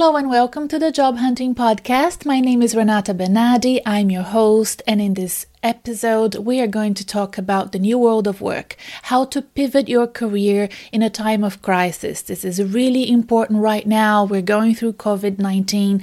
[0.00, 2.24] Hello and welcome to the Job Hunting Podcast.
[2.24, 3.80] My name is Renata Bernarde.
[3.84, 7.98] I'm your host, and in this episode, we are going to talk about the new
[7.98, 12.22] world of work, how to pivot your career in a time of crisis.
[12.22, 14.24] This is really important right now.
[14.24, 16.00] We're going through COVID 19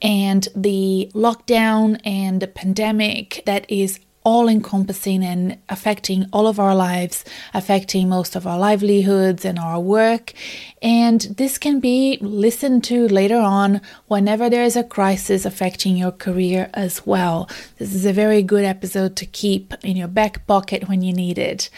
[0.00, 6.74] and the lockdown and the pandemic that is all encompassing and affecting all of our
[6.74, 7.24] lives,
[7.54, 10.32] affecting most of our livelihoods and our work.
[10.80, 16.12] And this can be listened to later on whenever there is a crisis affecting your
[16.12, 17.48] career as well.
[17.78, 21.38] This is a very good episode to keep in your back pocket when you need
[21.38, 21.70] it.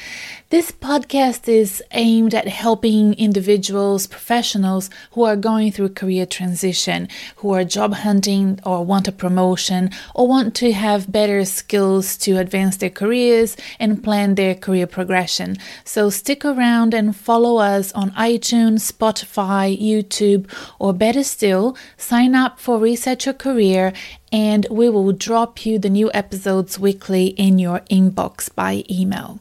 [0.54, 7.08] This podcast is aimed at helping individuals, professionals who are going through career transition,
[7.38, 12.38] who are job hunting or want a promotion or want to have better skills to
[12.38, 15.56] advance their careers and plan their career progression.
[15.84, 20.48] So stick around and follow us on iTunes, Spotify, YouTube,
[20.78, 23.92] or better still, sign up for Reset Your Career
[24.34, 29.38] and we will drop you the new episodes weekly in your inbox by email.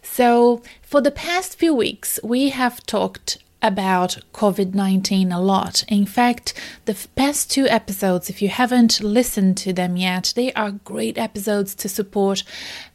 [0.00, 5.84] So, for the past few weeks, we have talked about COVID 19 a lot.
[5.86, 6.52] In fact,
[6.84, 11.74] the past two episodes, if you haven't listened to them yet, they are great episodes
[11.76, 12.42] to support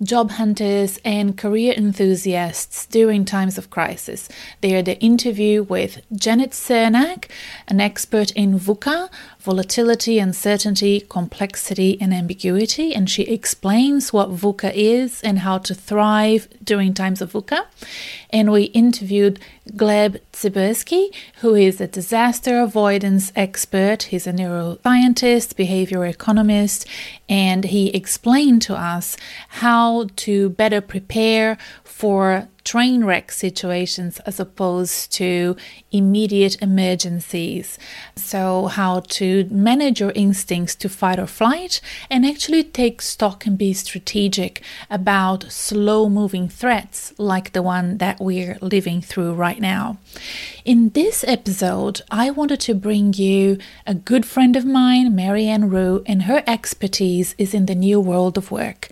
[0.04, 4.28] job hunters and career enthusiasts during times of crisis.
[4.62, 7.30] They are the interview with Janet Sernack,
[7.68, 9.10] an expert in VUCA,
[9.48, 16.50] volatility, uncertainty, complexity, and ambiguity, and she explains what VUCA is and how to thrive
[16.62, 17.66] during times of VUCA.
[18.30, 19.39] And we interviewed
[19.72, 24.04] Gleb Tsipursky, who is a disaster avoidance expert.
[24.12, 26.86] He's a neuroscientist, behavior economist,
[27.30, 29.16] and he explained to us
[29.64, 31.58] how to better prepare
[31.98, 35.56] for train wreck situations as opposed to
[35.92, 37.80] immediate emergencies.
[38.16, 43.58] So, how to manage your instincts to fight or flight and actually take stock and
[43.58, 49.98] be strategic about slow moving threats like the one that we're living through right now.
[50.66, 53.58] In this episode, I wanted to bring you
[53.88, 58.38] a good friend of mine, Marianne Roux, and her expertise is in the new world
[58.38, 58.89] of work.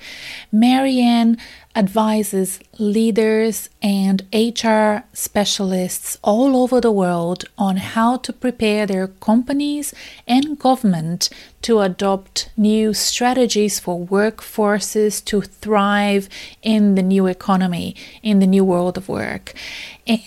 [0.51, 1.37] Marianne
[1.75, 9.93] advises leaders and HR specialists all over the world on how to prepare their companies
[10.25, 11.29] and government
[11.61, 16.29] to adopt new strategies for workforces to thrive
[16.61, 19.53] in the new economy, in the new world of work.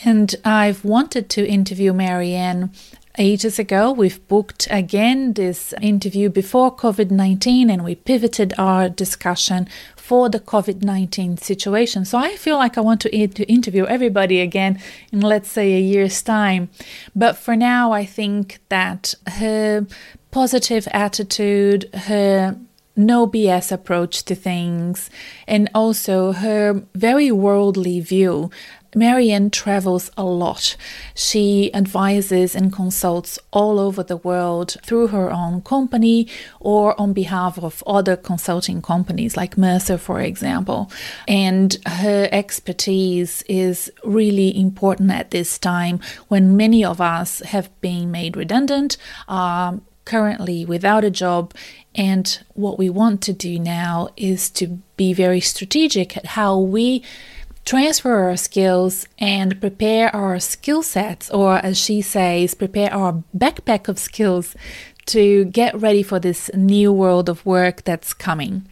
[0.05, 2.71] And I've wanted to interview Marianne
[3.19, 3.91] ages ago.
[3.93, 9.69] We've booked again this interview before COVID 19 and we pivoted our discussion
[10.09, 12.07] for the COVID 19 situation.
[12.07, 14.81] So I feel like I want to, to interview everybody again
[15.13, 16.71] in, let's say, a year's time.
[17.15, 19.87] But for now, I think that her
[20.31, 22.57] positive attitude, her
[22.97, 25.11] no BS approach to things,
[25.47, 28.51] and also her very worldly view
[28.95, 30.77] Marianne travels a lot.
[31.15, 36.29] She advises and consults all over the world through her own company
[36.61, 40.91] or on behalf of other consulting companies like Mercer, for example.
[41.27, 48.11] And her expertise is really important at this time when many of us have been
[48.11, 48.97] made redundant,
[49.29, 51.55] are currently without a job.
[51.95, 57.05] And what we want to do now is to be very strategic at how we
[57.69, 63.89] transfer our skills and prepare our skill sets, or as she says, prepare our backpack
[63.89, 64.57] of skills
[65.05, 68.67] to get ready for this new world of work that's coming.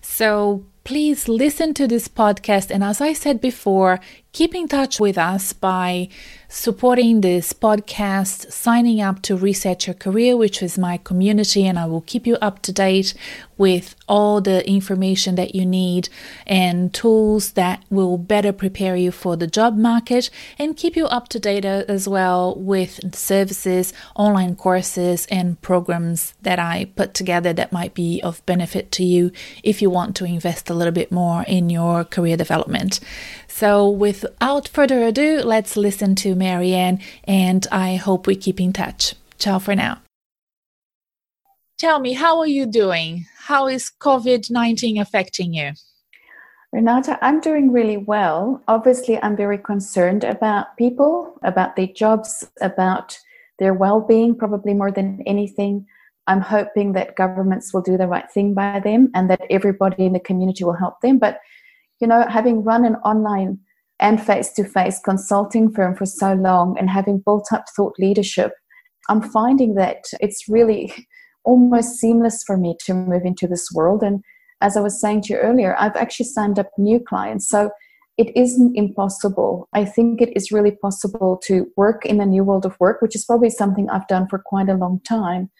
[0.00, 2.70] So please listen to this podcast.
[2.70, 3.98] And as I said before,
[4.38, 6.08] keep in touch with us by
[6.48, 11.86] supporting this podcast, signing up to Reset Your Career, which is my community, and I
[11.86, 13.14] will keep you up to date
[13.58, 16.08] with all the information that you need
[16.46, 21.28] and tools that will better prepare you for the job market and keep you up
[21.30, 27.72] to date as well with services, online courses, and programs that I put together that
[27.72, 29.32] might be of benefit to you
[29.64, 33.00] if you want to invest a little bit more in your career development.
[33.58, 39.16] So, without further ado, let's listen to Marianne, and I hope we keep in touch.
[39.36, 40.00] Ciao for now.
[41.76, 43.26] Tell me, how are you doing?
[43.36, 45.72] How is COVID 19 affecting you?
[46.72, 48.62] Renata, I'm doing really well.
[48.68, 53.18] Obviously, I'm very concerned about people, about their jobs, about
[53.58, 55.84] their well being, probably more than anything.
[56.28, 60.12] I'm hoping that governments will do the right thing by them and that everybody in
[60.12, 61.18] the community will help them.
[61.18, 61.40] But
[62.00, 63.58] you know, having run an online
[64.00, 68.52] and face to face consulting firm for so long and having built up thought leadership,
[69.08, 70.92] I'm finding that it's really
[71.44, 74.02] almost seamless for me to move into this world.
[74.02, 74.22] And
[74.60, 77.48] as I was saying to you earlier, I've actually signed up new clients.
[77.48, 77.70] So
[78.18, 79.68] it isn't impossible.
[79.72, 83.14] I think it is really possible to work in a new world of work, which
[83.14, 85.50] is probably something I've done for quite a long time.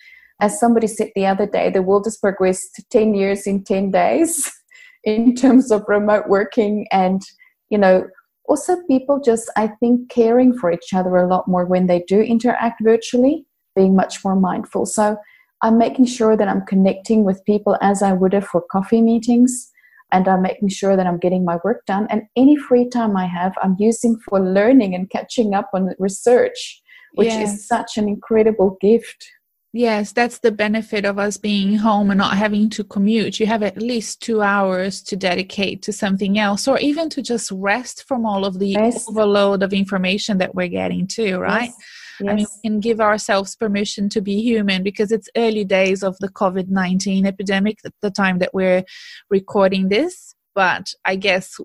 [0.41, 4.52] As somebody said the other day, the world has progressed 10 years in 10 days
[5.04, 7.22] in terms of remote working and,
[7.70, 8.06] you know,
[8.48, 12.20] also people just, I think, caring for each other a lot more when they do
[12.20, 13.44] interact virtually,
[13.76, 14.86] being much more mindful.
[14.86, 15.18] So
[15.62, 19.70] I'm making sure that I'm connecting with people as I would have for coffee meetings
[20.12, 22.06] and I'm making sure that I'm getting my work done.
[22.10, 26.82] And any free time I have, I'm using for learning and catching up on research,
[27.14, 27.54] which yes.
[27.54, 29.30] is such an incredible gift.
[29.73, 33.38] Yes, that's the benefit of us being home and not having to commute.
[33.38, 37.50] You have at least two hours to dedicate to something else or even to just
[37.50, 39.06] rest from all of the yes.
[39.09, 41.69] overload of information that we're getting too, right?
[41.69, 41.85] Yes.
[42.20, 42.31] Yes.
[42.31, 46.17] I mean, we can give ourselves permission to be human because it's early days of
[46.19, 48.85] the COVID 19 epidemic at the time that we're
[49.31, 50.35] recording this.
[50.55, 51.61] But I guess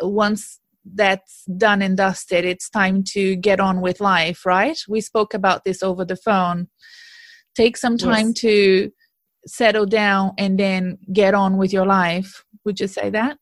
[0.00, 4.78] once that's done and dusted, it's time to get on with life, right?
[4.88, 6.68] We spoke about this over the phone.
[7.54, 8.40] Take some time yes.
[8.40, 8.92] to
[9.46, 12.44] settle down and then get on with your life.
[12.64, 13.38] Would you say that?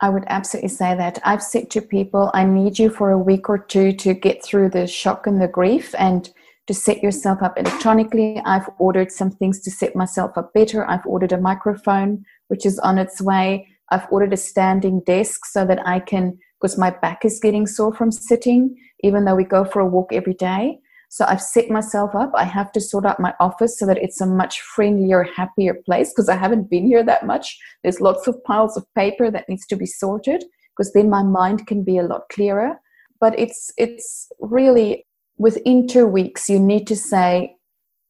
[0.00, 1.18] I would absolutely say that.
[1.24, 4.70] I've said to people, I need you for a week or two to get through
[4.70, 6.28] the shock and the grief and
[6.66, 8.40] to set yourself up electronically.
[8.44, 10.84] I've ordered some things to set myself up better.
[10.88, 13.68] I've ordered a microphone, which is on its way.
[13.90, 17.94] I've ordered a standing desk so that I can, because my back is getting sore
[17.94, 20.80] from sitting, even though we go for a walk every day.
[21.14, 22.32] So I've set myself up.
[22.34, 26.12] I have to sort out my office so that it's a much friendlier, happier place
[26.12, 27.56] because I haven't been here that much.
[27.84, 31.68] There's lots of piles of paper that needs to be sorted because then my mind
[31.68, 32.80] can be a lot clearer.
[33.20, 35.06] But it's it's really
[35.38, 37.54] within two weeks you need to say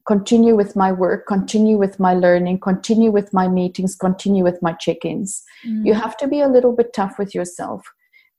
[0.06, 4.72] continue with my work, continue with my learning, continue with my meetings, continue with my
[4.72, 5.42] check-ins.
[5.66, 5.84] Mm.
[5.84, 7.84] You have to be a little bit tough with yourself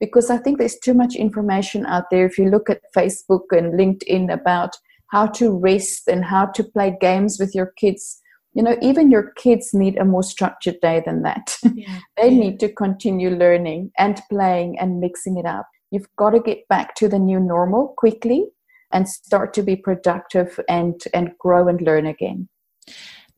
[0.00, 2.26] because I think there's too much information out there.
[2.26, 4.70] If you look at Facebook and LinkedIn about
[5.08, 8.20] how to rest and how to play games with your kids,
[8.54, 11.56] you know, even your kids need a more structured day than that.
[11.74, 11.98] Yeah.
[12.16, 12.38] they yeah.
[12.38, 15.68] need to continue learning and playing and mixing it up.
[15.90, 18.46] You've got to get back to the new normal quickly
[18.92, 22.48] and start to be productive and, and grow and learn again.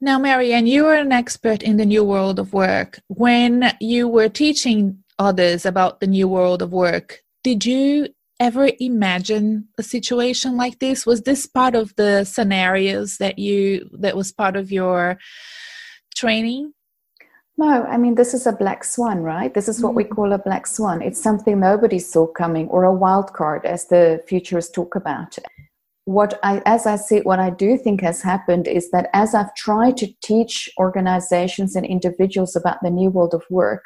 [0.01, 3.01] Now, Marianne, you are an expert in the new world of work.
[3.09, 7.23] When you were teaching others about the new world of work.
[7.43, 8.09] Did you
[8.41, 11.07] ever imagine a situation like this?
[11.07, 15.19] Was this part of the scenarios that you that was part of your
[16.15, 16.73] training?
[17.57, 19.53] No, I mean this is a black swan, right?
[19.53, 20.15] This is what we mm-hmm.
[20.15, 21.03] call a black swan.
[21.03, 25.37] It's something nobody saw coming, or a wild card, as the futurists talk about.
[26.05, 29.55] What I, as I said, what I do think has happened is that as I've
[29.57, 33.83] tried to teach organizations and individuals about the new world of work,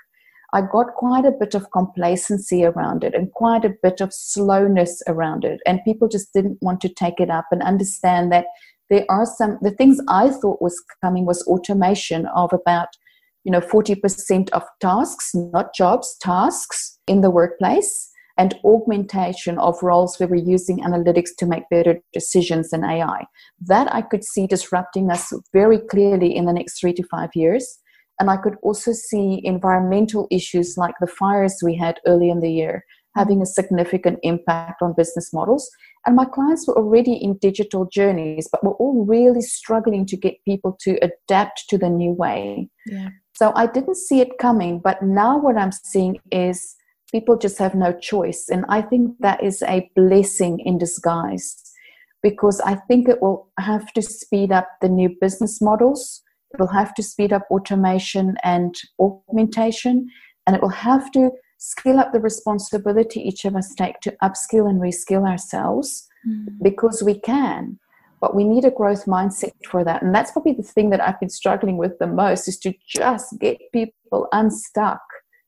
[0.53, 5.03] I got quite a bit of complacency around it and quite a bit of slowness
[5.07, 5.61] around it.
[5.67, 8.47] And people just didn't want to take it up and understand that
[8.91, 12.89] there are some, the things I thought was coming was automation of about,
[13.45, 20.19] you know, 40% of tasks, not jobs, tasks in the workplace and augmentation of roles
[20.19, 23.25] where we're using analytics to make better decisions than AI.
[23.61, 27.79] That I could see disrupting us very clearly in the next three to five years.
[28.23, 32.53] And I could also see environmental issues like the fires we had early in the
[32.53, 32.85] year
[33.17, 35.69] having a significant impact on business models.
[36.07, 40.45] And my clients were already in digital journeys, but were all really struggling to get
[40.45, 42.69] people to adapt to the new way.
[42.87, 43.09] Yeah.
[43.35, 46.77] So I didn't see it coming, but now what I'm seeing is
[47.11, 48.49] people just have no choice.
[48.49, 51.61] And I think that is a blessing in disguise
[52.23, 56.69] because I think it will have to speed up the new business models it will
[56.69, 60.09] have to speed up automation and augmentation,
[60.47, 64.69] and it will have to skill up the responsibility each of us take to upskill
[64.69, 66.47] and reskill ourselves mm.
[66.61, 67.79] because we can.
[68.21, 70.03] But we need a growth mindset for that.
[70.03, 73.39] And that's probably the thing that I've been struggling with the most is to just
[73.41, 75.01] get people unstuck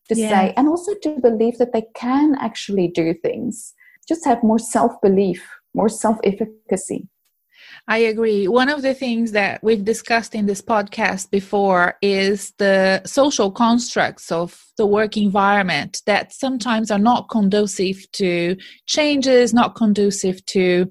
[0.08, 0.28] to yeah.
[0.28, 3.75] say, and also to believe that they can actually do things.
[4.06, 7.08] Just have more self belief, more self efficacy.
[7.87, 8.49] I agree.
[8.49, 14.33] One of the things that we've discussed in this podcast before is the social constructs
[14.33, 20.91] of the work environment that sometimes are not conducive to changes, not conducive to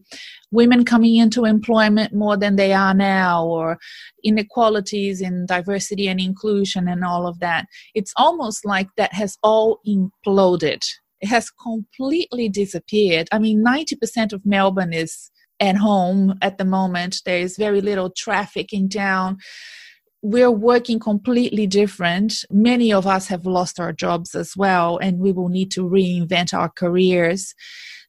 [0.51, 3.79] women coming into employment more than they are now, or
[4.23, 7.65] inequalities in diversity and inclusion and all of that.
[7.95, 10.85] It's almost like that has all imploded.
[11.21, 13.29] It has completely disappeared.
[13.31, 15.31] I mean, 90% of Melbourne is
[15.63, 17.21] at home at the moment.
[17.25, 19.37] There is very little traffic in town.
[20.21, 22.45] We're working completely different.
[22.49, 26.53] Many of us have lost our jobs as well, and we will need to reinvent
[26.53, 27.53] our careers.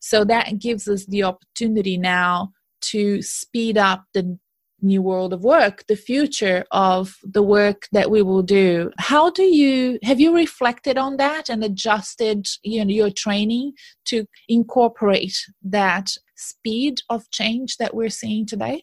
[0.00, 2.50] So that gives us the opportunity now
[2.82, 4.38] to speed up the
[4.80, 9.42] new world of work the future of the work that we will do how do
[9.42, 13.72] you have you reflected on that and adjusted you know your training
[14.04, 18.82] to incorporate that speed of change that we're seeing today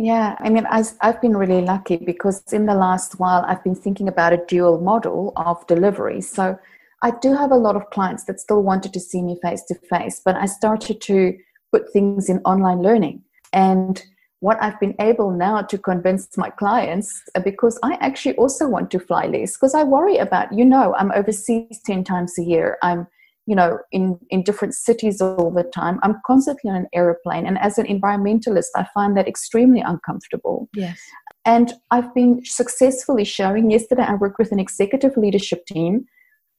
[0.00, 3.74] yeah, I mean, I, have been really lucky because in the last while I've been
[3.74, 6.20] thinking about a dual model of delivery.
[6.20, 6.56] So
[7.02, 9.74] I do have a lot of clients that still wanted to see me face to
[9.74, 11.36] face, but I started to
[11.72, 13.22] put things in online learning.
[13.52, 14.00] And
[14.40, 18.90] what I've been able now to convince my clients, uh, because I actually also want
[18.92, 22.78] to fly less, because I worry about, you know, I'm overseas 10 times a year.
[22.82, 23.06] I'm,
[23.46, 25.98] you know, in, in different cities all the time.
[26.02, 27.46] I'm constantly on an aeroplane.
[27.46, 30.68] And as an environmentalist, I find that extremely uncomfortable.
[30.74, 31.00] Yes.
[31.44, 36.04] And I've been successfully showing, yesterday I worked with an executive leadership team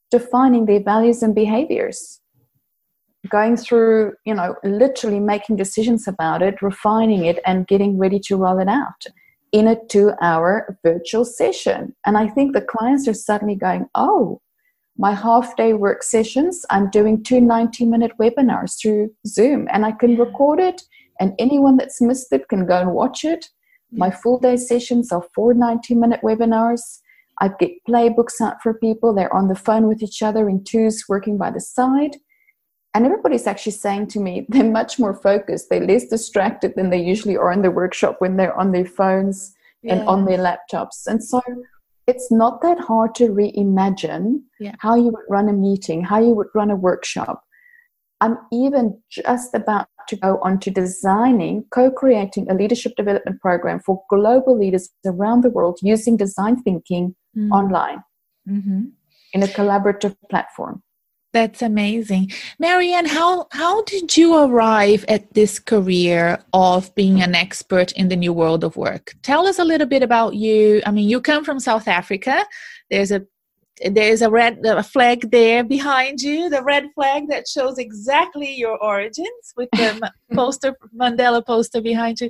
[0.09, 2.19] defining their values and behaviors
[3.27, 8.38] going through, you know, literally making decisions about it, refining it, and getting ready to
[8.38, 9.05] roll it out
[9.51, 11.95] in a two hour virtual session.
[12.05, 14.41] And I think the clients are suddenly going, oh,
[14.97, 19.91] my half day work sessions, I'm doing two 90 minute webinars through Zoom and I
[19.93, 20.81] can record it,
[21.19, 23.47] and anyone that's missed it can go and watch it.
[23.91, 26.99] My full day sessions are four 90 minute webinars.
[27.41, 29.13] I get playbooks out for people.
[29.13, 32.17] They're on the phone with each other in twos, working by the side
[32.93, 37.01] and everybody's actually saying to me they're much more focused they're less distracted than they
[37.01, 39.96] usually are in the workshop when they're on their phones yeah.
[39.96, 41.41] and on their laptops and so
[42.08, 44.74] it's not that hard to reimagine yeah.
[44.79, 47.43] how you would run a meeting how you would run a workshop
[48.22, 54.01] i'm even just about to go on to designing co-creating a leadership development program for
[54.10, 57.51] global leaders around the world using design thinking mm-hmm.
[57.51, 58.01] online
[58.50, 58.86] mm-hmm.
[59.34, 60.81] in a collaborative platform
[61.31, 62.31] that's amazing.
[62.57, 68.15] Marianne, how, how did you arrive at this career of being an expert in the
[68.15, 69.13] new world of work?
[69.21, 70.81] Tell us a little bit about you.
[70.86, 72.45] I mean, you come from South Africa.
[72.89, 73.25] There's a
[73.86, 78.77] there's a red a flag there behind you, the red flag that shows exactly your
[78.83, 82.29] origins with the poster Mandela poster behind you.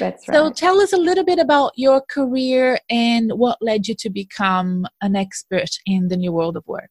[0.00, 0.34] That's right.
[0.34, 4.86] So tell us a little bit about your career and what led you to become
[5.00, 6.90] an expert in the new world of work.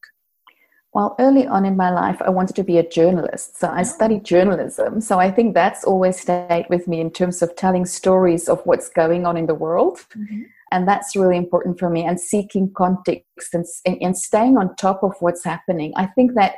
[0.94, 3.58] Well, early on in my life, I wanted to be a journalist.
[3.58, 5.00] So I studied journalism.
[5.00, 8.88] So I think that's always stayed with me in terms of telling stories of what's
[8.88, 9.98] going on in the world.
[10.16, 10.44] Mm-hmm.
[10.72, 15.14] And that's really important for me and seeking context and, and staying on top of
[15.20, 15.92] what's happening.
[15.96, 16.56] I think that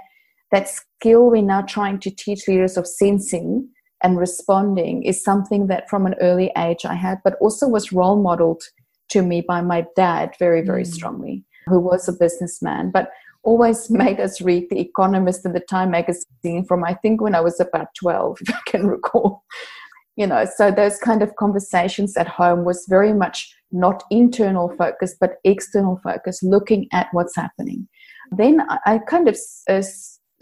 [0.52, 3.68] that skill we're now trying to teach leaders of sensing
[4.02, 8.20] and responding is something that from an early age I had, but also was role
[8.20, 8.62] modeled
[9.10, 10.92] to me by my dad very, very mm.
[10.92, 12.90] strongly, who was a businessman.
[12.90, 13.10] But
[13.42, 17.40] always made us read The Economist and the Time magazine from I think when I
[17.40, 19.44] was about 12, if I can recall.
[20.16, 25.16] You know, so those kind of conversations at home was very much not internal focus,
[25.18, 27.88] but external focus, looking at what's happening.
[28.30, 29.82] Then I kind of uh,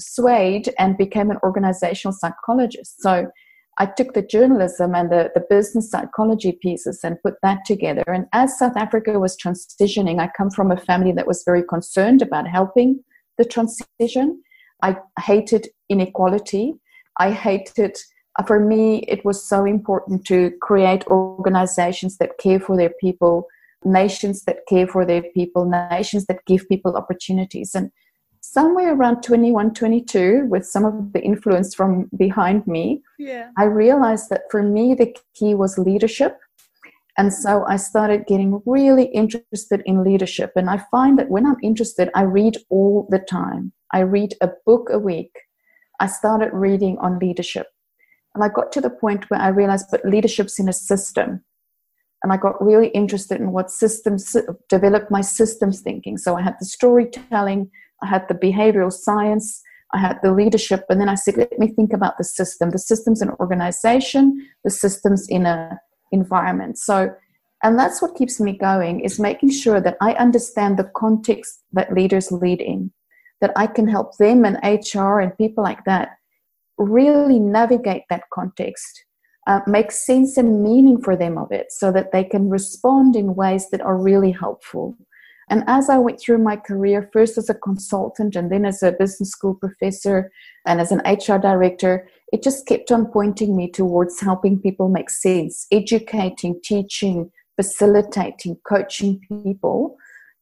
[0.00, 3.00] swayed and became an organizational psychologist.
[3.00, 3.31] So
[3.80, 8.02] I took the journalism and the, the business psychology pieces and put that together.
[8.08, 12.20] And as South Africa was transitioning, I come from a family that was very concerned
[12.20, 13.04] about helping
[13.38, 14.42] the transition.
[14.82, 16.75] I hated inequality.
[17.20, 17.97] I hated,
[18.38, 23.47] uh, for me, it was so important to create organizations that care for their people,
[23.85, 27.76] nations that care for their people, nations that give people opportunities.
[27.76, 27.92] And
[28.40, 33.50] somewhere around 21 22 with some of the influence from behind me yeah.
[33.57, 36.38] i realized that for me the key was leadership.
[37.16, 40.52] And so i started getting really interested in leadership.
[40.57, 43.73] And i find that when i'm interested i read all the time.
[43.92, 45.33] I read a book a week.
[46.00, 47.66] I started reading on leadership.
[48.35, 51.45] And i got to the point where i realized but leadership's in a system.
[52.23, 54.37] And I got really interested in what systems
[54.68, 56.18] developed my systems thinking.
[56.18, 57.71] So I had the storytelling,
[58.02, 59.62] I had the behavioral science,
[59.93, 62.78] I had the leadership, and then I said, let me think about the system, the
[62.78, 65.78] systems in organization, the systems in a
[66.12, 66.78] environment.
[66.78, 67.14] So,
[67.62, 71.93] and that's what keeps me going is making sure that I understand the context that
[71.93, 72.93] leaders lead in,
[73.40, 76.11] that I can help them and HR and people like that
[76.78, 79.05] really navigate that context,
[79.47, 83.35] uh, make sense and meaning for them of it, so that they can respond in
[83.35, 84.97] ways that are really helpful
[85.50, 88.93] And as I went through my career, first as a consultant and then as a
[88.93, 90.31] business school professor
[90.67, 95.11] and as an HR director, it just kept on pointing me towards helping people make
[95.11, 99.97] sense, educating, teaching, facilitating, coaching people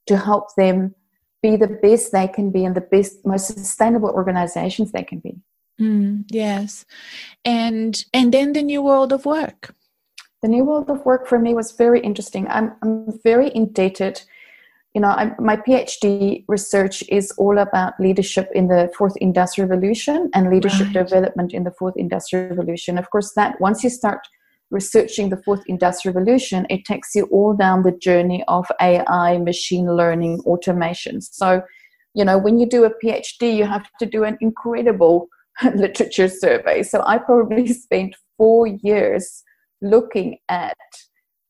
[0.06, 0.94] to help them
[1.42, 5.36] be the best they can be and the best, most sustainable organizations they can be.
[5.80, 6.84] Mm, yes.
[7.44, 9.74] And and then the new world of work.
[10.42, 12.46] The new world of work for me was very interesting.
[12.48, 14.22] I'm I'm very indebted
[14.96, 20.30] you know, I'm, my PhD research is all about leadership in the fourth industrial revolution
[20.32, 21.04] and leadership right.
[21.04, 22.96] development in the fourth industrial revolution.
[22.96, 24.20] Of course, that once you start
[24.70, 29.94] researching the fourth industrial revolution, it takes you all down the journey of AI, machine
[29.94, 31.20] learning, automation.
[31.20, 31.60] So,
[32.14, 35.28] you know, when you do a PhD, you have to do an incredible
[35.74, 36.82] literature survey.
[36.82, 39.44] So I probably spent four years
[39.82, 40.78] looking at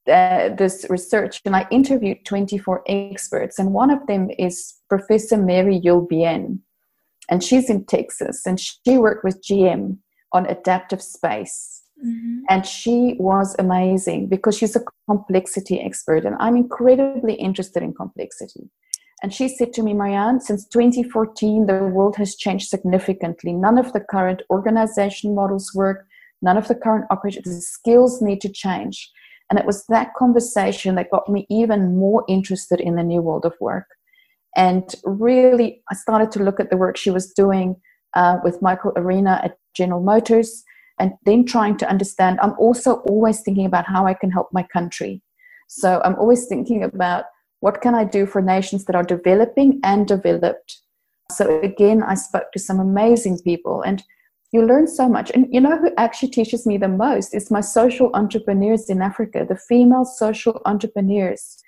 [0.08, 5.80] uh, this research and I interviewed 24 experts, and one of them is Professor Mary
[5.80, 6.60] Uhl-Bien,
[7.30, 9.98] and she's in Texas, and she worked with GM
[10.32, 11.82] on adaptive space.
[12.04, 12.40] Mm-hmm.
[12.50, 18.68] And she was amazing because she's a complexity expert, and I'm incredibly interested in complexity.
[19.22, 23.52] And she said to me, Marianne, since 2014, the world has changed significantly.
[23.54, 26.06] None of the current organization models work,
[26.42, 29.10] none of the current operations, the skills need to change.
[29.48, 33.44] And it was that conversation that got me even more interested in the new world
[33.44, 33.86] of work.
[34.56, 37.76] And really, I started to look at the work she was doing
[38.14, 40.64] uh, with Michael Arena at General Motors,
[40.98, 42.38] and then trying to understand.
[42.40, 45.22] I'm also always thinking about how I can help my country.
[45.68, 47.24] So I'm always thinking about
[47.60, 50.78] what can I do for nations that are developing and developed.
[51.30, 54.02] So again, I spoke to some amazing people, and
[54.56, 55.30] you learn so much.
[55.34, 59.44] And you know who actually teaches me the most is my social entrepreneurs in Africa,
[59.48, 61.58] the female social entrepreneurs,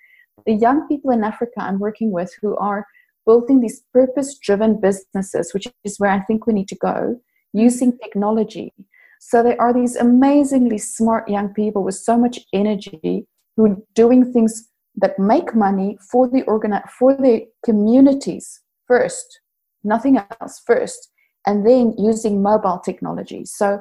[0.46, 2.86] the young people in Africa I'm working with who are
[3.26, 7.20] building these purpose driven businesses, which is where I think we need to go,
[7.52, 8.72] using technology.
[9.20, 13.26] So there are these amazingly smart young people with so much energy
[13.56, 19.40] who are doing things that make money for the organ for the communities first,
[19.84, 21.10] nothing else first
[21.46, 23.44] and then using mobile technology.
[23.44, 23.80] So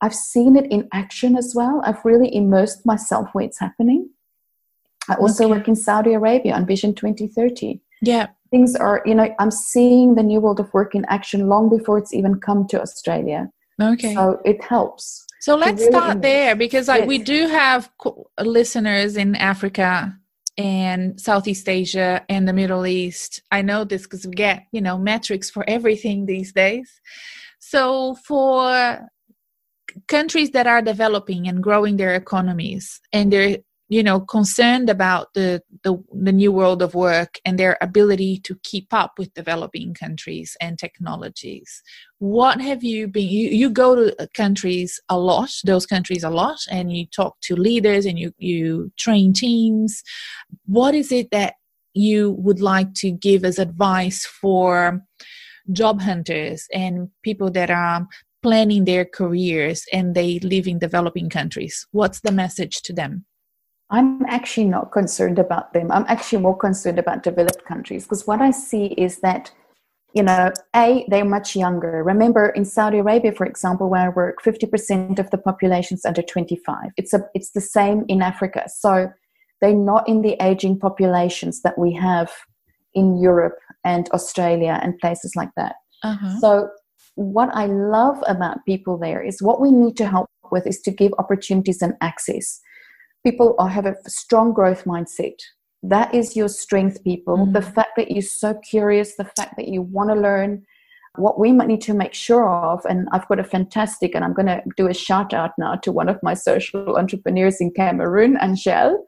[0.00, 1.82] I've seen it in action as well.
[1.84, 4.10] I've really immersed myself where it's happening.
[5.08, 5.52] I also okay.
[5.54, 7.80] work in Saudi Arabia on Vision 2030.
[8.02, 8.28] Yeah.
[8.50, 11.98] Things are, you know, I'm seeing the new world of work in action long before
[11.98, 13.50] it's even come to Australia.
[13.80, 14.14] Okay.
[14.14, 15.26] So it helps.
[15.40, 17.06] So let's really start there because yes.
[17.06, 17.90] we do have
[18.38, 20.16] listeners in Africa
[20.58, 23.42] and Southeast Asia and the Middle East.
[23.50, 27.00] I know this because we get, you know, metrics for everything these days.
[27.58, 29.08] So for
[30.08, 33.58] countries that are developing and growing their economies and they're
[33.92, 38.58] you know concerned about the, the, the new world of work and their ability to
[38.62, 41.82] keep up with developing countries and technologies.
[42.18, 46.60] What have you been you, you go to countries a lot those countries a lot
[46.70, 50.02] and you talk to leaders and you you train teams.
[50.64, 51.56] What is it that
[51.92, 55.02] you would like to give as advice for
[55.70, 58.08] job hunters and people that are
[58.42, 61.86] planning their careers and they live in developing countries?
[61.90, 63.26] What's the message to them
[63.92, 65.92] I'm actually not concerned about them.
[65.92, 69.52] I'm actually more concerned about developed countries because what I see is that,
[70.14, 72.02] you know, A, they're much younger.
[72.02, 76.22] Remember, in Saudi Arabia, for example, where I work, 50% of the population is under
[76.22, 76.92] 25.
[76.96, 78.64] It's, a, it's the same in Africa.
[78.74, 79.12] So
[79.60, 82.32] they're not in the aging populations that we have
[82.94, 85.76] in Europe and Australia and places like that.
[86.02, 86.40] Uh-huh.
[86.40, 86.70] So
[87.16, 90.90] what I love about people there is what we need to help with is to
[90.90, 92.60] give opportunities and access
[93.24, 95.38] people are, have a strong growth mindset.
[95.82, 97.38] That is your strength, people.
[97.38, 97.52] Mm-hmm.
[97.52, 100.64] The fact that you're so curious, the fact that you want to learn.
[101.16, 104.32] What we might need to make sure of, and I've got a fantastic, and I'm
[104.32, 108.38] going to do a shout out now to one of my social entrepreneurs in Cameroon,
[108.40, 109.04] Angel,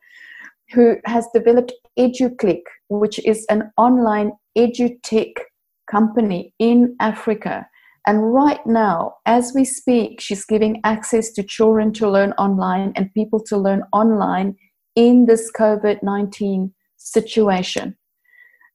[0.70, 5.32] who has developed EduClick, which is an online edutech
[5.90, 7.66] company in Africa
[8.06, 13.12] and right now, as we speak, she's giving access to children to learn online and
[13.14, 14.56] people to learn online
[14.94, 17.96] in this COVID 19 situation.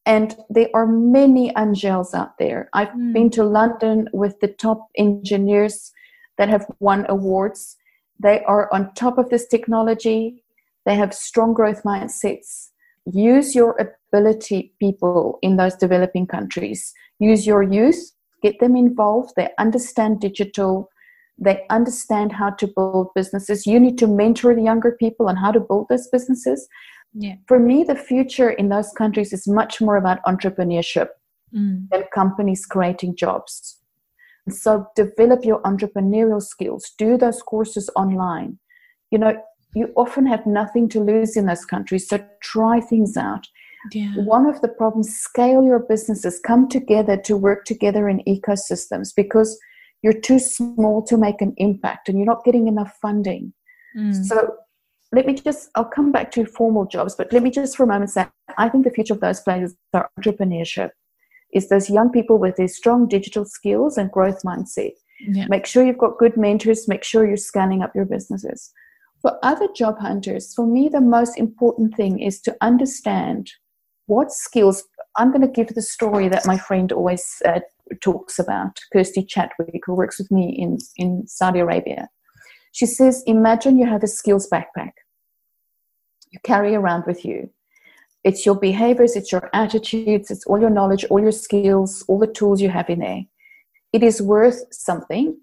[0.06, 2.70] And there are many Angels out there.
[2.74, 3.14] I've mm.
[3.14, 5.92] been to London with the top engineers
[6.40, 7.78] that have won awards.
[8.20, 10.44] They are on top of this technology,
[10.86, 12.70] they have strong growth mindsets.
[13.06, 16.94] Use your ability, people in those developing countries.
[17.20, 18.12] Use your youth
[18.42, 19.34] get them involved.
[19.36, 20.90] They understand digital.
[21.38, 23.66] They understand how to build businesses.
[23.66, 26.68] You need to mentor the younger people on how to build those businesses.
[27.14, 27.36] Yeah.
[27.48, 31.08] For me, the future in those countries is much more about entrepreneurship
[31.54, 31.90] Mm.
[31.90, 33.80] than companies creating jobs.
[34.50, 38.60] So develop your entrepreneurial skills, do those courses online.
[39.12, 39.42] You know,
[39.74, 43.48] you often have nothing to lose in those countries, so try things out.
[43.92, 44.14] Yeah.
[44.16, 49.58] One of the problems, scale your businesses, come together to work together in ecosystems because
[50.02, 53.54] you're too small to make an impact and you're not getting enough funding.
[53.98, 54.26] Mm.
[54.26, 54.56] So
[55.12, 57.88] let me just, I'll come back to formal jobs, but let me just for a
[57.88, 60.92] moment say, I think the future of those places are entrepreneurship,
[61.54, 64.92] is those young people with their strong digital skills and growth mindset.
[65.20, 65.48] yeah.
[65.50, 68.72] Make sure you've got good mentors, make sure you're scaling up your businesses.
[69.22, 73.52] For other job hunters, for me, the most important thing is to understand
[74.10, 74.84] what skills.
[75.18, 77.60] I'm going to give the story that my friend always uh,
[78.02, 82.10] talks about, Kirsty Chadwick, who works with me in, in Saudi Arabia.
[82.72, 84.92] She says, Imagine you have a skills backpack
[86.32, 87.50] you carry around with you.
[88.24, 92.28] It's your behaviors, it's your attitudes, it's all your knowledge, all your skills, all the
[92.28, 93.24] tools you have in there.
[93.94, 95.38] It is worth something.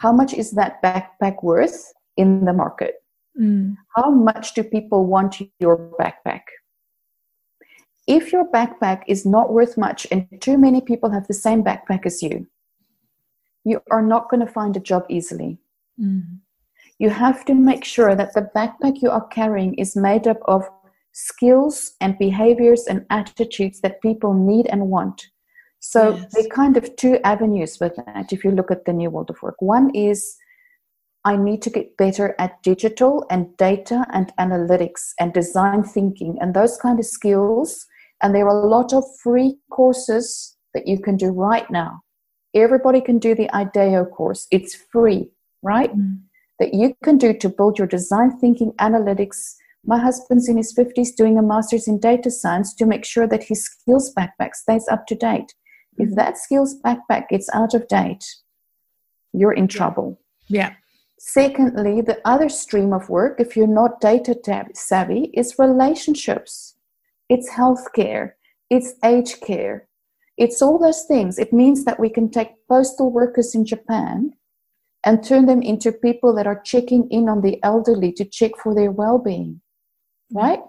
[0.00, 2.96] How much is that backpack worth in the market?
[3.40, 3.76] Mm.
[3.94, 6.42] How much do people want your backpack?
[8.08, 12.06] If your backpack is not worth much and too many people have the same backpack
[12.06, 12.46] as you,
[13.64, 15.58] you are not going to find a job easily.
[16.00, 16.38] Mm.
[16.98, 20.66] You have to make sure that the backpack you are carrying is made up of
[21.12, 25.26] skills and behaviors and attitudes that people need and want.
[25.80, 26.32] So Yes.
[26.32, 29.30] there are kind of two avenues with that if you look at the new world
[29.30, 29.60] of work.
[29.60, 30.36] One is
[31.24, 36.54] I need to get better at digital and data and analytics and design thinking and
[36.54, 37.86] those kind of skills.
[38.22, 42.02] And there are a lot of free courses that you can do right now.
[42.54, 45.30] Everybody can do the IDEO course, it's free,
[45.62, 45.94] right?
[45.94, 46.20] Mm.
[46.58, 49.54] That you can do to build your design thinking analytics.
[49.84, 53.44] My husband's in his 50s doing a master's in data science to make sure that
[53.44, 55.54] his skills backpack stays up to date.
[55.98, 58.24] If that skills backpack gets out of date,
[59.32, 60.20] you're in trouble.
[60.48, 60.74] Yeah.
[61.18, 64.36] Secondly, the other stream of work, if you're not data
[64.74, 66.74] savvy, is relationships.
[67.28, 68.32] It's healthcare.
[68.70, 69.88] It's aged care.
[70.36, 71.38] It's all those things.
[71.38, 74.34] It means that we can take postal workers in Japan
[75.04, 78.74] and turn them into people that are checking in on the elderly to check for
[78.74, 79.60] their well being.
[80.32, 80.60] Right?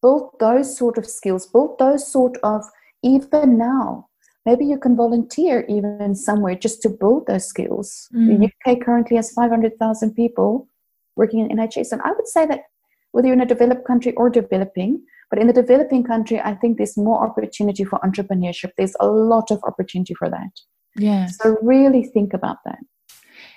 [0.00, 2.64] Build those sort of skills, build those sort of,
[3.02, 4.08] even now,
[4.44, 8.08] maybe you can volunteer even somewhere just to build those skills.
[8.14, 8.38] Mm.
[8.38, 10.68] The UK currently has 500,000 people
[11.16, 11.92] working in NHS.
[11.92, 12.64] And I would say that
[13.12, 15.02] whether you're in a developed country or developing,
[15.32, 18.72] but in the developing country, I think there's more opportunity for entrepreneurship.
[18.76, 20.50] There's a lot of opportunity for that.
[20.94, 21.28] Yeah.
[21.28, 22.80] So really think about that.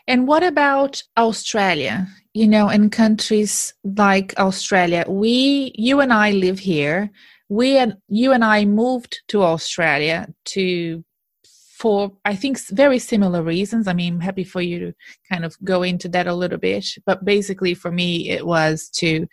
[0.07, 2.07] And what about Australia?
[2.33, 7.11] You know, in countries like Australia, we, you and I live here.
[7.49, 11.03] We and you and I moved to Australia to
[11.77, 13.88] for I think very similar reasons.
[13.89, 14.93] I mean, I'm happy for you to
[15.29, 19.27] kind of go into that a little bit, but basically for me, it was to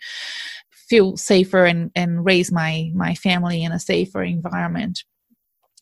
[0.89, 5.03] feel safer and and raise my my family in a safer environment.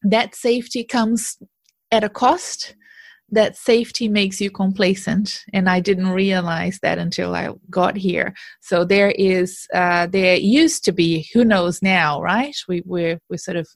[0.03, 1.37] That safety comes
[1.91, 2.75] at a cost.
[3.33, 5.43] That safety makes you complacent.
[5.53, 8.33] And i didn't realize that until i got here.
[8.61, 12.55] So there is uh, there used to be who knows now right?
[12.67, 13.67] We we're, we're sort of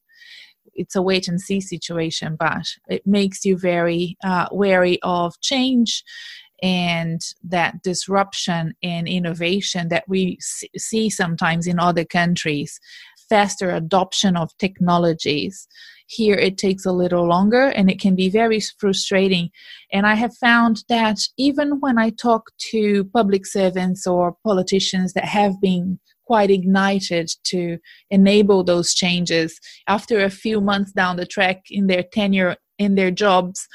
[0.75, 6.03] it's a wait and see situation but it makes you very uh, wary of change
[6.65, 12.79] and that disruption and innovation that we see sometimes in other countries.
[13.29, 15.67] Faster adoption of technologies.
[16.07, 19.51] Here it takes a little longer and it can be very frustrating.
[19.93, 25.25] And i have found that even when i talk to public servants or politicians that
[25.25, 27.77] have been quite ignited to
[28.09, 33.11] enable those changes after a few months down the track in their tenure in their
[33.11, 33.67] jobs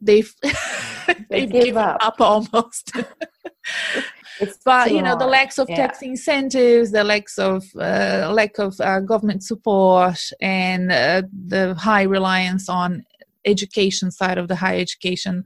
[0.00, 0.34] they've
[1.30, 1.98] They give up.
[2.00, 2.92] up almost
[4.40, 5.30] It's but you know the hard.
[5.32, 5.76] lacks of Yeah.
[5.86, 12.02] tax incentives the lacks of uh, lack of uh, government support and uh, the high
[12.04, 13.04] reliance on
[13.44, 15.44] education side of the higher education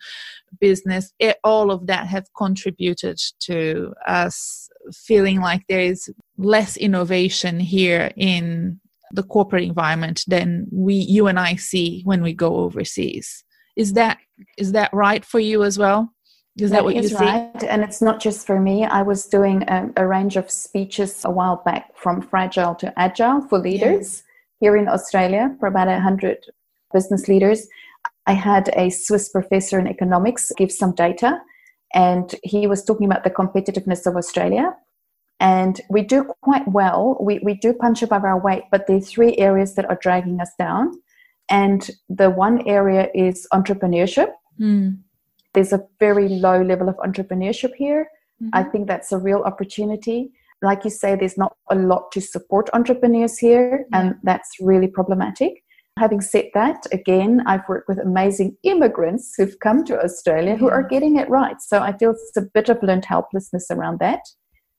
[0.60, 7.58] business it, all of that have contributed to us feeling like there is less innovation
[7.58, 8.78] here in
[9.12, 13.44] the corporate environment than we you and I see when we go overseas
[13.76, 14.18] is that
[14.58, 16.14] is that right for you as well
[16.56, 17.64] is that, what you see right.
[17.64, 18.84] And it's not just for me.
[18.84, 23.40] I was doing a, a range of speeches a while back from fragile to agile
[23.40, 24.22] for leaders
[24.60, 26.46] here in Australia for about 100
[26.92, 27.66] business leaders.
[28.26, 31.40] I had a Swiss professor in economics give some data,
[31.92, 34.74] and he was talking about the competitiveness of Australia.
[35.40, 37.18] and we do quite well.
[37.20, 40.40] We, we do punch above our weight, but there are three areas that are dragging
[40.40, 40.92] us down.
[41.50, 44.30] And the one area is entrepreneurship.
[44.60, 44.98] Mm.
[45.52, 48.08] There's a very low level of entrepreneurship here.
[48.42, 48.50] Mm-hmm.
[48.52, 50.32] I think that's a real opportunity.
[50.62, 54.00] Like you say, there's not a lot to support entrepreneurs here, yeah.
[54.00, 55.62] and that's really problematic.
[55.98, 60.82] Having said that, again, I've worked with amazing immigrants who've come to Australia who are
[60.82, 61.60] getting it right.
[61.60, 64.20] So I feel it's a bit of learned helplessness around that.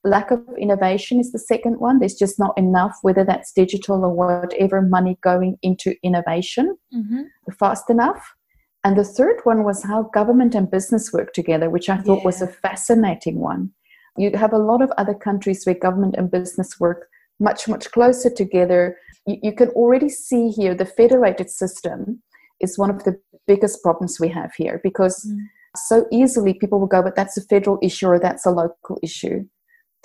[0.05, 1.99] Lack of innovation is the second one.
[1.99, 7.23] There's just not enough, whether that's digital or whatever, money going into innovation mm-hmm.
[7.59, 8.35] fast enough.
[8.83, 12.25] And the third one was how government and business work together, which I thought yeah.
[12.25, 13.71] was a fascinating one.
[14.15, 17.07] You have a lot of other countries where government and business work
[17.39, 18.97] much, much closer together.
[19.25, 22.21] You, you can already see here the federated system
[22.61, 25.39] is one of the biggest problems we have here because mm.
[25.75, 29.45] so easily people will go, but that's a federal issue or that's a local issue.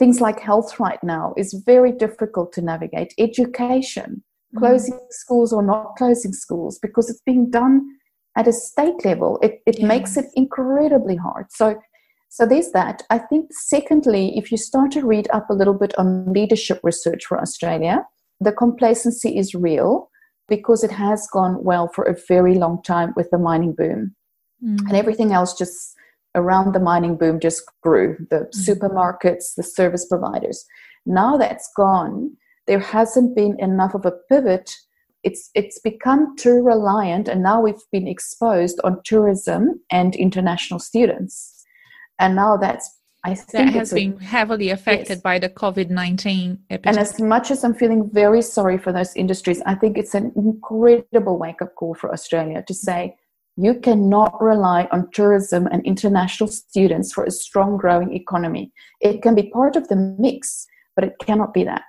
[0.00, 3.12] Things like health right now is very difficult to navigate.
[3.18, 4.58] Education, mm.
[4.58, 7.74] closing schools or not closing schools, because it's being done
[8.36, 9.86] at a state level, it, it yeah.
[9.86, 11.46] makes it incredibly hard.
[11.50, 11.66] So,
[12.30, 13.02] so there's that.
[13.10, 17.22] I think, secondly, if you start to read up a little bit on leadership research
[17.26, 17.96] for Australia,
[18.40, 20.08] the complacency is real
[20.48, 24.14] because it has gone well for a very long time with the mining boom.
[24.64, 24.80] Mm.
[24.86, 25.94] And everything else just
[26.34, 28.68] around the mining boom just grew the mm.
[28.68, 30.64] supermarkets, the service providers.
[31.06, 34.70] Now that's gone, there hasn't been enough of a pivot
[35.22, 41.64] it's it's become too reliant and now we've been exposed on tourism and international students
[42.18, 45.20] and now that's I think that has been heavily affected yes.
[45.20, 46.86] by the COVID 19 epidemic.
[46.86, 50.32] And as much as I'm feeling very sorry for those industries, I think it's an
[50.36, 53.16] incredible wake up call for Australia to say
[53.62, 58.72] you cannot rely on tourism and international students for a strong growing economy.
[59.00, 61.82] It can be part of the mix, but it cannot be that.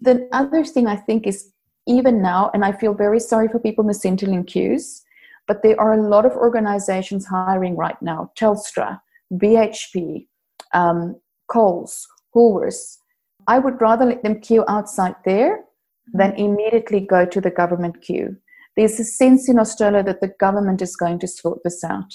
[0.00, 1.50] The other thing I think is
[1.86, 5.02] even now, and I feel very sorry for people in the Centrelink queues,
[5.48, 9.00] but there are a lot of organizations hiring right now Telstra,
[9.32, 10.26] BHP,
[10.72, 11.16] um,
[11.50, 12.98] Coles, Woolworths.
[13.46, 15.64] I would rather let them queue outside there
[16.12, 18.36] than immediately go to the government queue.
[18.78, 22.14] There's a sense in Australia that the government is going to sort this out.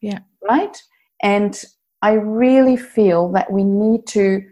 [0.00, 0.18] Yeah.
[0.42, 0.76] Right?
[1.22, 1.62] And
[2.02, 4.42] I really feel that we need to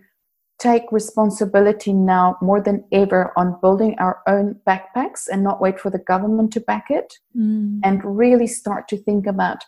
[0.61, 5.90] take responsibility now more than ever on building our own backpacks and not wait for
[5.90, 7.81] the government to back it mm.
[7.83, 9.64] and really start to think about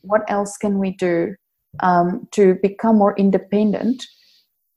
[0.00, 1.34] what else can we do
[1.80, 4.06] um, to become more independent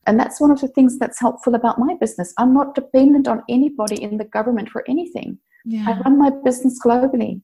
[0.05, 3.41] and that's one of the things that's helpful about my business i'm not dependent on
[3.49, 5.85] anybody in the government for anything yeah.
[5.87, 7.41] i run my business globally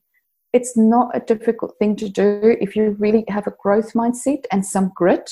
[0.52, 4.66] it's not a difficult thing to do if you really have a growth mindset and
[4.66, 5.32] some grit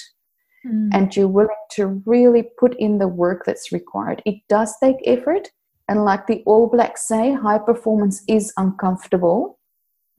[0.65, 0.89] mm.
[0.93, 4.21] and you're willing to really put in the work that's required.
[4.25, 5.49] It does take effort.
[5.89, 9.57] And like the All Blacks say, high performance is uncomfortable.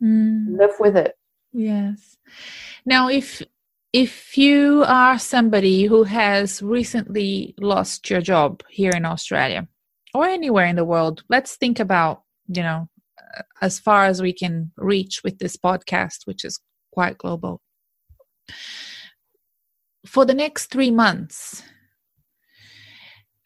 [0.03, 0.59] Mm.
[0.59, 1.15] Live with it.
[1.53, 2.17] Yes.
[2.87, 3.43] Now, if
[3.93, 9.67] if you are somebody who has recently lost your job here in Australia
[10.15, 12.89] or anywhere in the world, let's think about, you know,
[13.61, 16.61] as far as we can reach with this podcast, which is
[16.93, 17.61] quite global
[20.07, 21.63] for the next three months,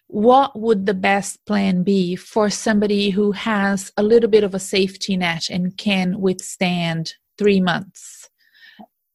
[0.06, 4.58] what would the best plan be for somebody who has a little bit of a
[4.58, 8.28] safety net and can withstand three months?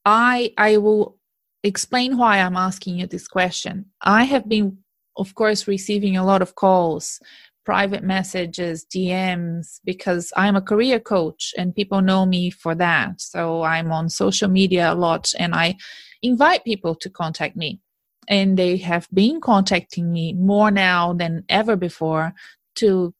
[0.06, 1.18] I I will
[1.64, 3.86] explain why I'm asking you this question.
[4.02, 4.78] I have been,
[5.16, 7.20] of course, receiving a lot of calls,
[7.68, 13.20] private messages, DMs, because I'm a career coach and people know me for that.
[13.20, 15.76] So I'm on social media a lot and I
[16.22, 17.82] invite people to contact me.
[18.30, 22.34] And they have been contacting me more now than ever before
[22.76, 23.14] to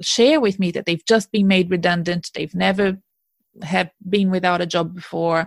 [0.00, 2.98] share with me that they've just been made redundant, they've never
[3.62, 5.46] have been without a job before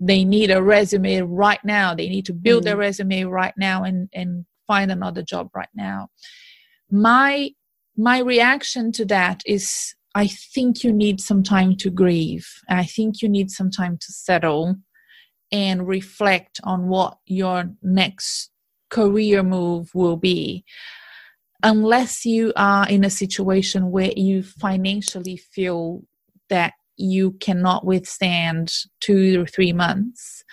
[0.00, 2.66] they need a resume right now they need to build mm.
[2.66, 6.08] their resume right now and and find another job right now
[6.90, 7.50] my
[7.96, 12.48] my reaction to that is i think you need some time to grieve.
[12.68, 14.76] I think you need some time to settle
[15.52, 18.50] and reflect on what your next
[18.88, 20.64] career move will be.
[21.62, 26.02] Unless you are in a situation where you financially feel
[26.48, 30.44] that you cannot withstand two or three months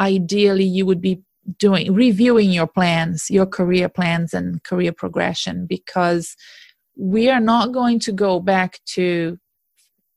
[0.00, 1.22] ideally you would be
[1.58, 6.36] doing reviewing your plans your career plans and career progression because
[6.96, 9.38] we are not going to go back to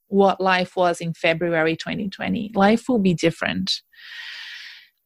[0.08, 3.82] what life was in February 2020 life will be different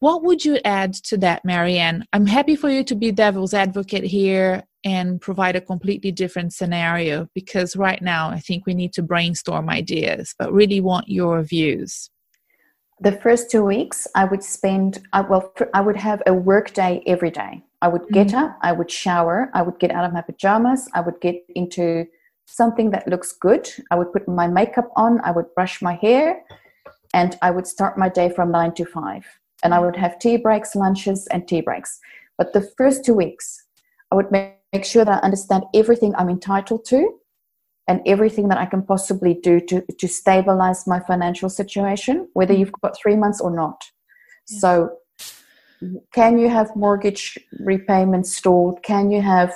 [0.00, 2.04] What would you add to that, Marianne?
[2.12, 7.28] I'm happy for you to be devil's advocate here and provide a completely different scenario
[7.34, 12.10] because right now I think we need to brainstorm ideas, but really want your views.
[13.00, 17.02] The first two weeks, I would spend, I, well, I would have a work day
[17.06, 17.62] every day.
[17.80, 18.38] I would get mm-hmm.
[18.38, 22.06] up, I would shower, I would get out of my pajamas, I would get into
[22.46, 23.70] something that looks good.
[23.92, 26.42] I would put my makeup on, I would brush my hair,
[27.14, 29.24] and I would start my day from nine to five.
[29.62, 32.00] And I would have tea breaks, lunches, and tea breaks.
[32.36, 33.64] But the first two weeks,
[34.10, 37.14] I would make sure that I understand everything I'm entitled to
[37.88, 42.60] and everything that I can possibly do to, to stabilize my financial situation, whether mm.
[42.60, 43.82] you've got three months or not.
[44.48, 44.58] Yeah.
[44.60, 44.90] So,
[46.12, 48.82] can you have mortgage repayments stored?
[48.82, 49.54] Can you have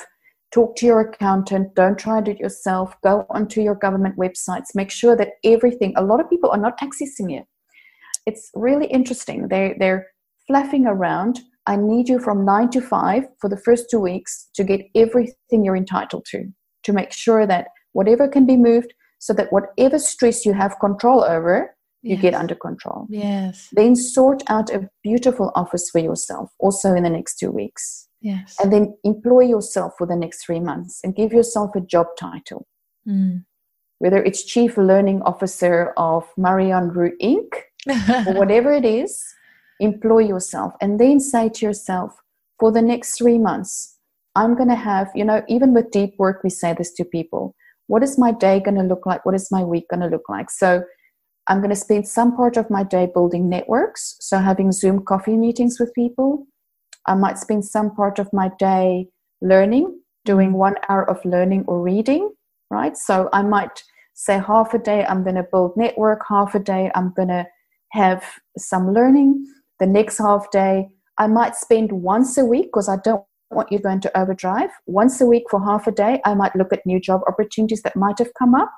[0.52, 1.74] talk to your accountant?
[1.74, 2.94] Don't try to do it yourself.
[3.02, 4.74] Go onto your government websites.
[4.74, 7.44] Make sure that everything, a lot of people are not accessing it.
[8.24, 9.48] It's really interesting.
[9.48, 10.06] They, they're
[10.46, 14.64] fluffing around I need you from nine to five for the first two weeks to
[14.64, 16.44] get everything you're entitled to,
[16.82, 21.22] to make sure that whatever can be moved, so that whatever stress you have control
[21.24, 22.22] over, you yes.
[22.22, 23.06] get under control.
[23.08, 23.68] Yes.
[23.72, 28.08] Then sort out a beautiful office for yourself also in the next two weeks.
[28.20, 28.56] Yes.
[28.60, 32.66] And then employ yourself for the next three months and give yourself a job title.
[33.06, 33.44] Mm.
[33.98, 37.50] Whether it's Chief Learning Officer of Marianne Roux Inc.
[38.28, 39.20] or whatever it is,
[39.82, 42.22] employ yourself and then say to yourself
[42.58, 43.98] for the next three months
[44.36, 47.54] i'm going to have you know even with deep work we say this to people
[47.92, 49.24] what is my day going to look like?
[49.26, 50.50] What is my week going to look like?
[50.50, 50.82] So
[51.48, 54.16] i'm going to spend some part of my day building networks.
[54.20, 56.46] So having zoom coffee meetings with people.
[57.06, 59.08] I might spend some part of my day
[59.40, 59.86] learning
[60.24, 60.66] doing mm-hmm.
[60.66, 62.30] one hour of learning or reading
[62.70, 62.96] right?
[62.96, 63.82] So i might
[64.14, 67.44] say half a day i'm going to build network half a day i'm going to
[67.92, 68.24] have
[68.58, 69.46] some learning.
[69.78, 73.78] The next half day, I might spend once a week because I don't want you
[73.78, 74.70] going to overdrive.
[74.86, 77.96] Once a week for half a day, I might look at new job opportunities that
[77.96, 78.72] might have come up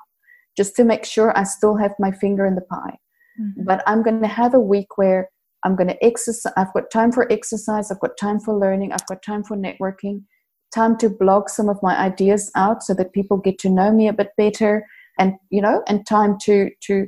[0.57, 2.97] just to make sure I still have my finger in the pie.
[3.39, 3.63] Mm-hmm.
[3.65, 5.29] But I'm going to have a week where
[5.63, 6.53] I'm going to exercise.
[6.55, 7.91] I've got time for exercise.
[7.91, 8.93] I've got time for learning.
[8.93, 10.23] I've got time for networking.
[10.73, 14.07] Time to blog some of my ideas out so that people get to know me
[14.07, 14.85] a bit better,
[15.17, 17.07] and you know, and time to to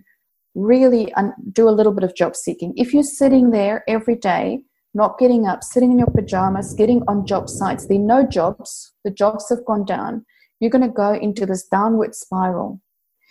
[0.55, 2.73] really un- do a little bit of job seeking.
[2.77, 4.61] If you're sitting there every day,
[4.97, 8.93] not getting up, sitting in your pajamas, getting on job sites, there are no jobs,
[9.05, 10.25] the jobs have gone down,
[10.59, 12.81] you're going to go into this downward spiral.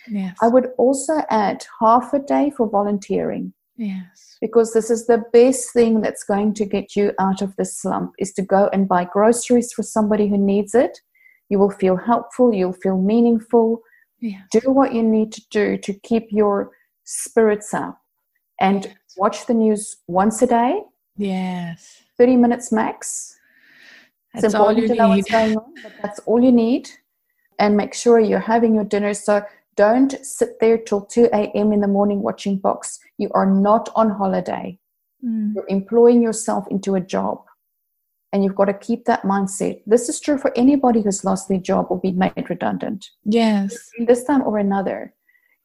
[0.09, 0.37] Yes.
[0.41, 3.53] I would also add half a day for volunteering.
[3.75, 4.37] Yes.
[4.39, 8.13] Because this is the best thing that's going to get you out of this slump
[8.17, 10.97] is to go and buy groceries for somebody who needs it.
[11.49, 13.81] You will feel helpful, you'll feel meaningful.
[14.21, 14.41] Yes.
[14.51, 16.71] Do what you need to do to keep your
[17.03, 17.99] spirits up
[18.59, 20.81] and watch the news once a day.
[21.17, 22.03] Yes.
[22.17, 23.37] 30 minutes max.
[24.33, 25.17] That's it's important all you to know need.
[25.17, 26.89] what's going on, but that's all you need.
[27.59, 29.13] And make sure you're having your dinner.
[29.13, 29.43] So
[29.75, 31.71] don't sit there till 2 a.m.
[31.71, 32.99] in the morning watching Box.
[33.17, 34.79] You are not on holiday.
[35.25, 35.55] Mm.
[35.55, 37.43] You're employing yourself into a job.
[38.33, 39.81] And you've got to keep that mindset.
[39.87, 43.09] This is true for anybody who's lost their job or been made redundant.
[43.23, 43.89] Yes.
[44.05, 45.13] This time or another.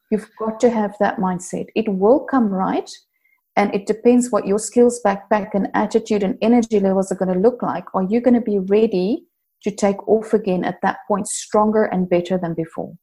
[0.09, 1.67] You've got to have that mindset.
[1.75, 2.89] It will come right.
[3.55, 7.39] And it depends what your skills backpack and attitude and energy levels are going to
[7.39, 7.85] look like.
[7.93, 9.25] Are you going to be ready
[9.63, 12.93] to take off again at that point stronger and better than before?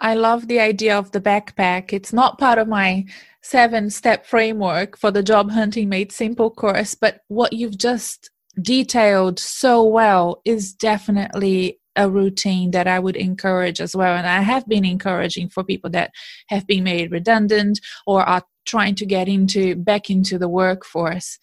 [0.00, 1.92] I love the idea of the backpack.
[1.92, 3.04] It's not part of my
[3.42, 8.30] seven step framework for the Job Hunting Made Simple course, but what you've just
[8.62, 14.16] detailed so well is definitely a routine that I would encourage as well.
[14.16, 16.12] And I have been encouraging for people that
[16.46, 21.38] have been made redundant or are trying to get into back into the workforce.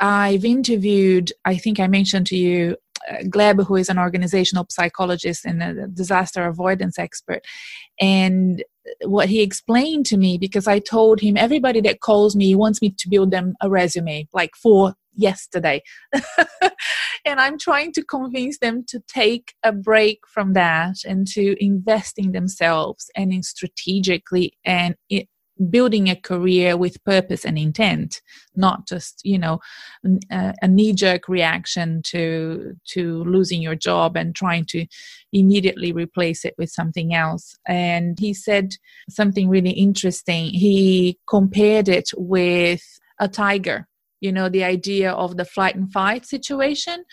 [0.00, 2.76] I've interviewed, I think I mentioned to you,
[3.10, 7.42] uh, Gleb, who is an organizational psychologist and a disaster avoidance expert.
[8.00, 8.62] And
[9.04, 12.94] what he explained to me, because I told him everybody that calls me wants me
[12.98, 15.82] to build them a resume, like for yesterday.
[17.24, 22.18] and I'm trying to convince them to take a break from that and to invest
[22.18, 24.94] in themselves and in strategically and
[25.70, 28.20] building a career with purpose and intent
[28.54, 29.58] not just you know
[30.04, 34.86] a, uh, a knee-jerk reaction to to losing your job and trying to
[35.32, 37.56] immediately replace it with something else.
[37.66, 38.74] And he said
[39.08, 40.46] something really interesting.
[40.46, 42.82] He compared it with
[43.18, 43.88] a tiger
[44.20, 47.04] you know the idea of the flight and fight situation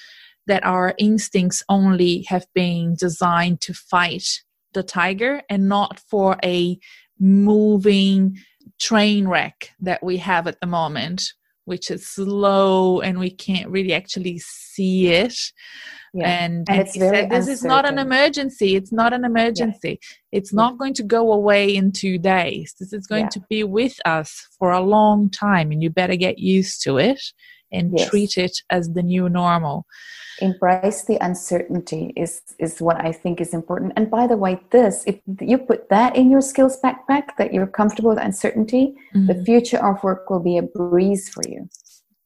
[0.48, 4.42] that our instincts only have been designed to fight
[4.74, 6.78] the tiger and not for a
[7.20, 8.38] moving
[8.80, 11.34] train wreck that we have at the moment
[11.66, 15.36] which is slow and we can't really actually see it.
[16.14, 16.30] Yeah.
[16.30, 17.54] And, and, it's very said, this uncertain.
[17.54, 18.76] is not an emergency.
[18.76, 20.00] It's not an emergency.
[20.02, 20.40] Yeah.
[20.40, 22.76] It's not going to go away in two days.
[22.80, 23.30] This is going yeah.
[23.30, 27.22] to be with us for a long time, and you better get used to it
[27.74, 28.10] and yes.
[28.10, 29.86] treat it as the new normal.
[30.40, 33.94] Embrace the uncertainty is is what i think is important.
[33.96, 37.68] And by the way this if you put that in your skills backpack that you're
[37.68, 39.28] comfortable with uncertainty mm-hmm.
[39.28, 41.70] the future of work will be a breeze for you.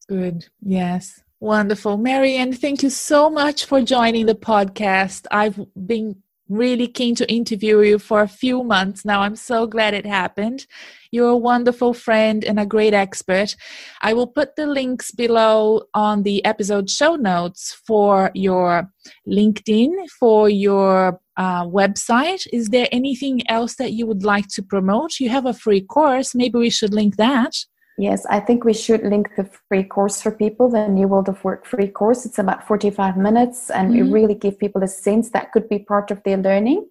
[0.08, 0.46] Good.
[0.62, 1.20] Yes.
[1.40, 1.98] Wonderful.
[1.98, 5.26] Marianne thank you so much for joining the podcast.
[5.30, 9.20] I've been really keen to interview you for a few months now.
[9.20, 10.66] I'm so glad it happened.
[11.10, 13.56] You're a wonderful friend and a great expert.
[14.02, 18.90] I will put the links below on the episode show notes for your
[19.26, 22.46] LinkedIn, for your uh, website.
[22.52, 25.20] Is there anything else that you would like to promote?
[25.20, 26.34] You have a free course.
[26.34, 27.54] Maybe we should link that.
[27.98, 31.42] Yes, I think we should link the free course for people, the New World of
[31.42, 32.24] Work free course.
[32.24, 34.04] It's about 45 minutes and mm-hmm.
[34.04, 36.86] we really give people a sense that could be part of their learning.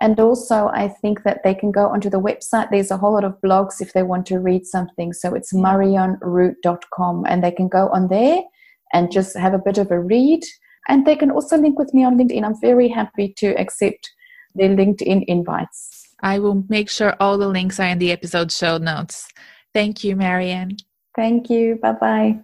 [0.00, 2.70] And also, I think that they can go onto the website.
[2.70, 5.12] There's a whole lot of blogs if they want to read something.
[5.12, 8.42] So it's marianneroux.com and they can go on there
[8.94, 10.42] and just have a bit of a read.
[10.88, 12.44] And they can also link with me on LinkedIn.
[12.44, 14.10] I'm very happy to accept
[14.54, 16.08] their LinkedIn invites.
[16.20, 19.28] I will make sure all the links are in the episode show notes.
[19.76, 20.78] Thank you, Marianne.
[21.14, 21.76] Thank you.
[21.76, 22.40] Bye bye.